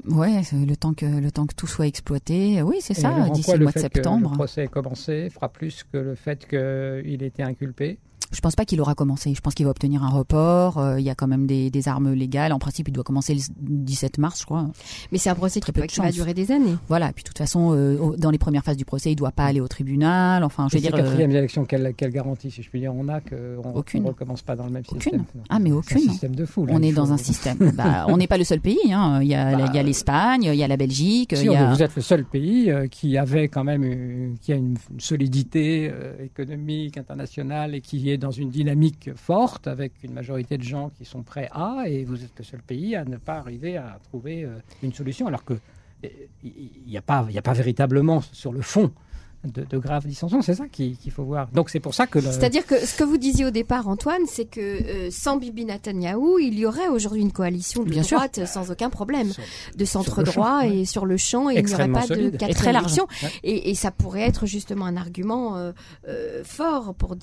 [0.09, 3.61] Ouais, le temps que le temps que tout soit exploité, oui, c'est ça, d'ici le
[3.61, 4.31] mois de septembre.
[4.31, 7.99] le procès est commencé fera plus que le fait qu'il ait été inculpé?
[8.33, 9.35] Je pense pas qu'il aura commencé.
[9.35, 10.79] Je pense qu'il va obtenir un report.
[10.79, 12.53] Euh, il y a quand même des, des, armes légales.
[12.53, 14.71] En principe, il doit commencer le 17 mars, je crois.
[15.11, 16.77] Mais c'est un procès qui, peut, qui va durer des années.
[16.89, 17.11] Voilà.
[17.11, 19.45] Et puis, de toute façon, euh, dans les premières phases du procès, il doit pas
[19.45, 20.45] aller au tribunal.
[20.45, 20.93] Enfin, je veux dire.
[20.93, 24.55] quatrième élection, quelle, quelle, garantie, si je puis dire, on a qu'on ne recommence pas
[24.55, 25.25] dans le même aucune.
[25.49, 25.99] Ah, mais aucune.
[25.99, 26.67] Un système de fou.
[26.69, 27.59] on est dans un système.
[27.75, 28.93] bah, on n'est pas le seul pays.
[28.93, 29.21] Hein.
[29.23, 31.37] Il y a, bah, l'Espagne, il y a la Belgique.
[31.37, 31.73] Si, il y a...
[31.73, 35.91] vous êtes le seul pays qui avait quand même une, qui a une, solidité
[36.23, 41.05] économique internationale et qui est dans une dynamique forte avec une majorité de gens qui
[41.05, 44.45] sont prêts à, et vous êtes le seul pays à ne pas arriver à trouver
[44.45, 45.55] euh, une solution, alors que
[46.43, 48.91] il n'y a, a pas véritablement sur le fond
[49.45, 50.43] de, de graves dissensions.
[50.43, 51.49] C'est ça qu'il faut voir.
[51.53, 52.21] Donc c'est pour ça que.
[52.21, 56.39] C'est-à-dire que ce que vous disiez au départ, Antoine, c'est que euh, sans Bibi Netanyahou,
[56.39, 59.33] il y aurait aujourd'hui une coalition de droite sans aucun problème,
[59.77, 63.07] de centre droit et sur le champ, et il n'y aurait pas de quatrième élection.
[63.43, 65.73] Et, et, ça pourrait être justement un argument euh,
[66.09, 67.17] euh, fort pour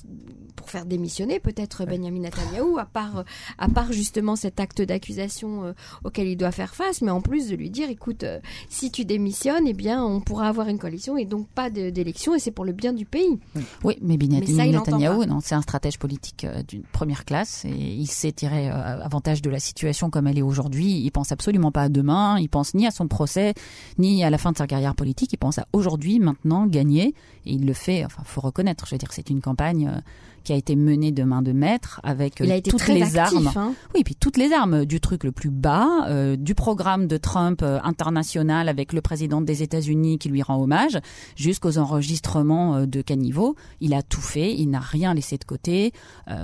[0.56, 3.24] pour faire démissionner peut-être Benjamin Netanyahou, à part
[3.58, 7.50] à part justement cet acte d'accusation euh, auquel il doit faire face, mais en plus
[7.50, 11.18] de lui dire, écoute, euh, si tu démissionnes, eh bien, on pourra avoir une coalition
[11.18, 11.70] et donc pas
[12.08, 13.40] et c'est pour le bien du pays.
[13.84, 18.08] Oui, mais Benjamin Netanyahu, non, c'est un stratège politique euh, d'une première classe et il
[18.08, 21.00] s'est tiré euh, avantage de la situation comme elle est aujourd'hui.
[21.00, 23.54] Il pense absolument pas à demain, il pense ni à son procès,
[23.98, 25.34] ni à la fin de sa carrière politique.
[25.34, 27.14] Il pense à aujourd'hui, maintenant, gagner
[27.46, 28.06] et il le fait.
[28.06, 28.86] Enfin, faut reconnaître.
[28.86, 30.00] Je veux dire, c'est une campagne euh,
[30.48, 33.52] qui a été mené de main de maître avec euh, toutes les armes.
[33.54, 33.74] Hein.
[33.94, 37.60] Oui, puis toutes les armes du truc le plus bas, euh, du programme de Trump
[37.62, 41.00] euh, international avec le président des États-Unis qui lui rend hommage,
[41.36, 43.58] jusqu'aux enregistrements de caniveau.
[43.82, 45.92] Il a tout fait, il n'a rien laissé de côté.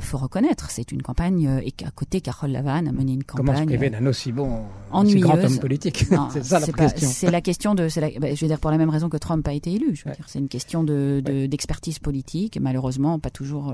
[0.02, 3.46] faut reconnaître, c'est une campagne et qu'à côté, Carole Lavanne a mené une campagne.
[3.46, 6.08] Comment se priver d'un aussi bon, aussi grand homme politique?
[6.34, 7.08] C'est ça la question.
[7.10, 9.48] C'est la question de, la, bah, je veux dire pour la même raison que Trump
[9.48, 9.96] a été élu.
[9.96, 13.74] Je veux dire, c'est une question de d'expertise politique, malheureusement pas toujours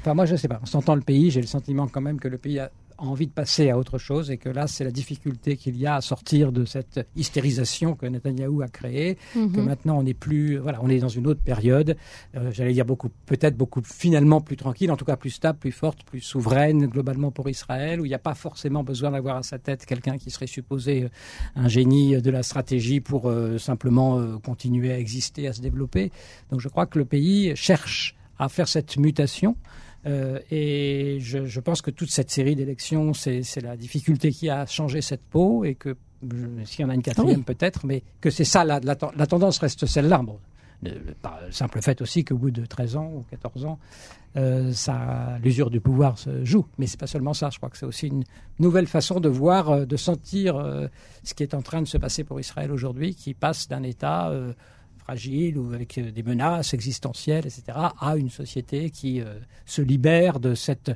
[0.00, 0.60] Enfin, moi, je ne sais pas.
[0.62, 3.32] En sentant le pays, j'ai le sentiment quand même que le pays a envie de
[3.32, 6.50] passer à autre chose et que là, c'est la difficulté qu'il y a à sortir
[6.50, 9.64] de cette hystérisation que Netanyahou a créée, que mhm.
[9.64, 11.96] maintenant on n'est plus, voilà, on est dans une autre période,
[12.36, 15.72] euh, j'allais dire beaucoup, peut-être beaucoup finalement plus tranquille, en tout cas plus stable, plus
[15.72, 19.42] forte, plus souveraine globalement pour Israël, où il n'y a pas forcément besoin d'avoir à
[19.44, 21.08] sa tête quelqu'un qui serait supposé euh,
[21.54, 26.10] un génie de la stratégie pour euh, simplement continuer à exister, à se développer.
[26.50, 29.56] Donc je crois que le pays cherche à faire cette mutation.
[30.06, 34.64] Euh, et je, je, pense que toute cette série d'élections, c'est la difficulté qui a
[34.66, 35.96] changé cette peau et que
[36.64, 39.86] s'il y en a une quatrième peut-être, mais que c'est ça, la, la, tendance reste
[39.86, 40.18] celle-là.
[40.18, 40.38] Bon,
[40.82, 43.78] le simple fait aussi qu'au bout de 13 ans ou 14 ans,
[44.36, 44.72] euh,
[45.42, 46.66] l'usure du pouvoir se joue.
[46.78, 47.50] Mais c'est pas seulement ça.
[47.50, 48.24] Je crois que c'est aussi une
[48.58, 50.86] nouvelle façon de voir, euh, de sentir euh,
[51.24, 54.28] ce qui est en train de se passer pour Israël aujourd'hui, qui passe d'un État
[54.30, 54.52] euh,
[55.08, 57.62] fragile ou avec euh, des menaces existentielles, etc.,
[57.98, 60.90] à une société qui euh, se libère de cette,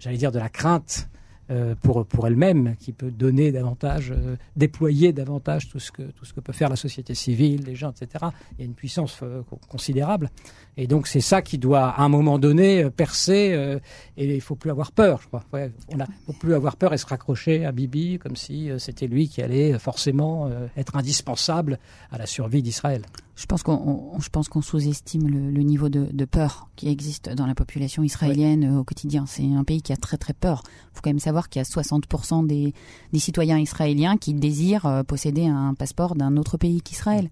[0.00, 1.08] j'allais dire, de la crainte
[1.50, 4.12] euh, pour, pour elle-même, qui peut donner davantage,
[4.56, 7.92] déployer davantage tout ce, que, tout ce que peut faire la société civile, les gens,
[7.92, 8.24] etc.
[8.52, 9.20] Il y a une puissance
[9.68, 10.30] considérable.
[10.76, 13.80] Et donc c'est ça qui doit, à un moment donné, percer.
[14.16, 15.44] et il faut plus avoir peur, je crois.
[15.52, 19.08] Ouais, on a, faut plus avoir peur et se raccrocher à Bibi comme si c'était
[19.08, 21.78] lui qui allait forcément être indispensable
[22.10, 23.02] à la survie d'Israël.
[23.34, 28.64] Je pense qu'on, sous-estime le, niveau de, de, peur qui existe dans la population israélienne
[28.64, 29.24] euh, au quotidien.
[29.26, 30.62] C'est un pays qui a très très peur.
[30.66, 32.74] Il faut quand même savoir qu'il y a 60% des,
[33.12, 37.30] des, citoyens israéliens qui désirent euh, posséder un passeport d'un autre pays qu'Israël.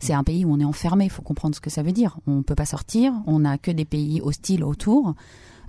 [0.00, 1.04] C'est un pays où on est enfermé.
[1.04, 2.18] Il faut comprendre ce que ça veut dire.
[2.26, 3.12] On ne peut pas sortir.
[3.26, 5.14] On n'a que des pays hostiles autour.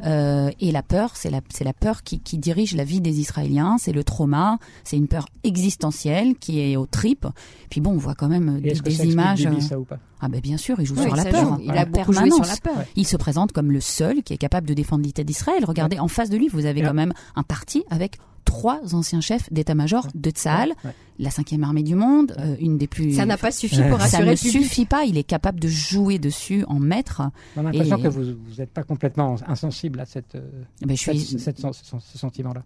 [0.05, 3.19] Euh, et la peur, c'est la, c'est la peur qui, qui, dirige la vie des
[3.19, 7.27] Israéliens, c'est le trauma, c'est une peur existentielle qui est aux tripes.
[7.69, 9.47] Puis bon, on voit quand même des, des images.
[9.61, 9.97] Ça ou pas?
[10.19, 11.59] Ah ben bien sûr, il joue sur la peur.
[11.61, 12.83] il a beaucoup joué sur la peur.
[12.95, 15.63] Il se présente comme le seul qui est capable de défendre l'unité d'Israël.
[15.65, 19.51] Regardez, en face de lui, vous avez quand même un parti avec trois anciens chefs
[19.51, 20.73] d'état-major de Tsahal,
[21.19, 23.13] la cinquième armée du monde, euh, une des plus.
[23.13, 24.07] Ça n'a pas suffi pour assurer.
[24.07, 25.03] Ça ne suffit pas.
[25.05, 27.21] Il est capable de jouer dessus en maître.
[27.55, 30.37] On a l'impression que vous n'êtes pas complètement insensible à cette,
[30.81, 31.39] ben, je suis...
[31.39, 32.63] cette, ce sentiment-là.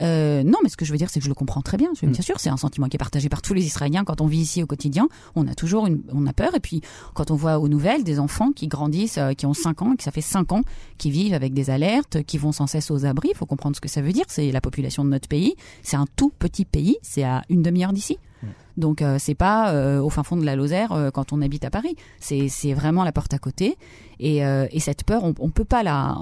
[0.00, 1.90] Euh, non, mais ce que je veux dire, c'est que je le comprends très bien.
[2.00, 2.22] Bien mm.
[2.22, 4.04] sûr, c'est un sentiment qui est partagé par tous les Israéliens.
[4.04, 6.54] Quand on vit ici au quotidien, on a toujours une, on a peur.
[6.54, 6.80] Et puis,
[7.14, 9.96] quand on voit aux nouvelles des enfants qui grandissent, euh, qui ont 5 ans, et
[9.96, 10.62] que ça fait 5 ans,
[10.98, 13.80] qui vivent avec des alertes, qui vont sans cesse aux abris, il faut comprendre ce
[13.80, 14.24] que ça veut dire.
[14.28, 15.54] C'est la population de notre pays.
[15.82, 16.96] C'est un tout petit pays.
[17.02, 18.18] C'est à une demi-heure d'ici.
[18.76, 21.64] Donc euh, c'est pas euh, au fin fond de la Lozère euh, quand on habite
[21.64, 21.96] à Paris.
[22.20, 23.76] C'est vraiment la porte à côté.
[24.20, 26.16] Et, et cette peur, on, on peut pas la.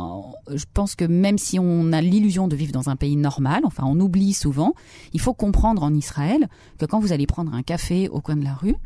[0.51, 3.85] Je pense que même si on a l'illusion de vivre dans un pays normal, enfin
[3.87, 4.75] on oublie souvent,
[5.15, 6.49] il faut comprendre en Israël
[6.79, 8.77] que quand vous allez prendre un café au coin de la rue,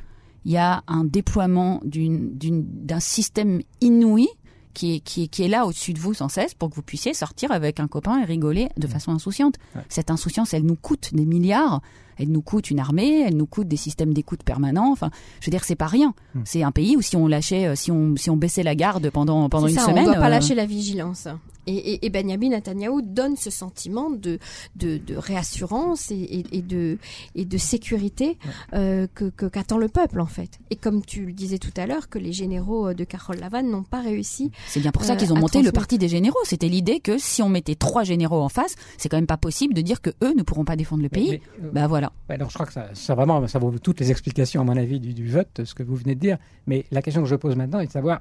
[0.45, 4.29] il y a un déploiement d'un système inouï
[4.75, 6.83] qui est, qui, est, qui est là au-dessus de vous sans cesse pour que vous
[6.83, 9.57] puissiez sortir avec un copain et rigoler de façon insouciante.
[9.75, 9.83] Ouais.
[9.89, 11.81] Cette insouciance, elle nous coûte des milliards.
[12.17, 14.93] Elle nous coûte une armée, elle nous coûte des systèmes d'écoute permanents.
[14.93, 16.13] Enfin, je veux dire, c'est pas rien.
[16.35, 16.43] Hmm.
[16.45, 19.09] C'est un pays où si on lâchait, euh, si on, si on baissait la garde
[19.09, 21.29] pendant pendant une ça, semaine, on ne doit pas euh, lâcher la vigilance.
[21.71, 24.39] Et, et, et Benjamin Netanyahu donne ce sentiment de,
[24.77, 26.99] de, de réassurance et, et, et de,
[27.35, 28.39] et de sécurité
[28.75, 30.59] euh, que que- qu'attend le peuple en fait.
[30.71, 33.71] Et comme tu le disais tout à l'heure, que les généraux euh, de Carole Lavanne
[33.71, 34.51] n'ont pas réussi.
[34.67, 36.39] C'est bien pour ça euh, qu'ils ont monté le parti des généraux.
[36.45, 39.75] C'était l'idée que si on mettait trois généraux en face, c'est quand même pas possible
[39.75, 41.31] de dire que eux ne pourront pas défendre le pays.
[41.31, 42.13] Mais- mais, euh, Bah voilà.
[42.29, 44.77] Ouais, alors je crois que ça, ça vraiment, ça vaut toutes les explications à mon
[44.77, 46.39] avis du, du vote, ce que vous venez de dire.
[46.67, 48.21] Mais la question que je pose maintenant est de savoir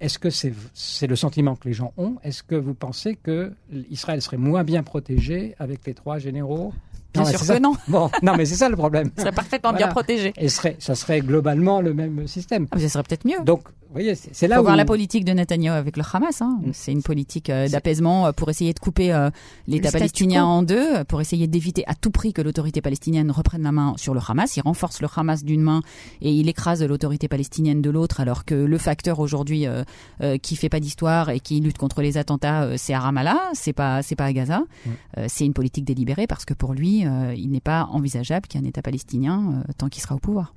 [0.00, 2.16] est-ce que c'est le sentiment que les gens ont?
[2.22, 3.52] Est-ce que vous pensez que
[3.90, 6.72] Israël serait moins bien protégé avec les trois généraux?
[7.14, 7.60] Bien Non, sûr que ça.
[7.60, 7.74] non.
[7.88, 9.10] Bon, non, mais c'est ça le problème.
[9.16, 9.86] Il serait parfaitement Voilà.
[9.86, 10.32] bien protégé.
[10.38, 12.66] Et serait, ça serait globalement le même système.
[12.70, 13.42] Ah, mais ça serait peut-être mieux.
[13.44, 16.42] Donc, voyez, c'est là faut où voir la politique de Netanyahu avec le Hamas.
[16.42, 16.60] Hein.
[16.62, 16.70] Mm.
[16.72, 19.30] C'est une politique euh, d'apaisement euh, pour essayer de couper euh,
[19.66, 23.72] l'État palestinien en deux, pour essayer d'éviter à tout prix que l'autorité palestinienne reprenne la
[23.72, 24.56] main sur le Hamas.
[24.56, 25.82] Il renforce le Hamas d'une main
[26.20, 29.84] et il écrase l'autorité palestinienne de l'autre, alors que le facteur aujourd'hui euh,
[30.22, 33.40] euh, qui fait pas d'histoire et qui lutte contre les attentats, euh, c'est à Ramallah,
[33.54, 34.60] c'est pas c'est pas à Gaza.
[34.60, 34.90] Mm.
[35.28, 37.04] C'est une politique délibérée parce que pour lui,
[37.36, 40.54] il n'est pas envisageable qu'il y ait un État palestinien tant qu'il sera au pouvoir.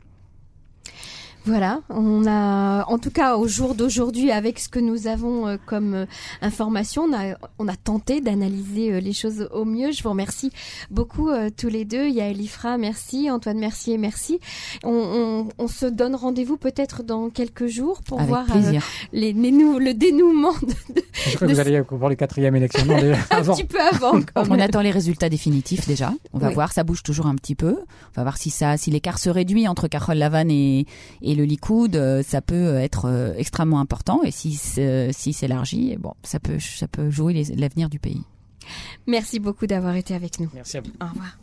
[1.45, 5.58] Voilà, on a, en tout cas au jour d'aujourd'hui, avec ce que nous avons euh,
[5.67, 6.05] comme euh,
[6.41, 9.91] information, on a, on a tenté d'analyser euh, les choses au mieux.
[9.91, 10.51] Je vous remercie
[10.89, 12.08] beaucoup euh, tous les deux.
[12.10, 13.29] Yael Ifra, merci.
[13.29, 14.39] Antoine Mercier, merci.
[14.84, 18.79] On, on, on se donne rendez-vous peut-être dans quelques jours pour Avec voir euh,
[19.13, 22.55] les, les nou- le dénouement de, Je crois que de- vous allez pour les quatrièmes
[22.55, 22.86] élections.
[22.86, 23.53] Non, déjà, un avant.
[23.55, 24.19] petit peu avant.
[24.34, 26.12] quand On attend les résultats définitifs déjà.
[26.34, 26.53] On va Oui.
[26.55, 27.73] voir, ça bouge toujours un petit peu.
[27.77, 30.88] On va voir si ça, si l'écart se réduit entre Carole Lavanne et,
[31.21, 34.24] et le Likoud, euh, ça peut être euh, extrêmement important.
[34.24, 38.24] Et si c'est- si s'élargit, bon, ça peut ça peut jouer l'avenir du pays.
[39.08, 40.50] Merci beaucoup d'avoir été avec nous.
[40.54, 40.89] Merci à vous.
[41.02, 41.38] Au revoir.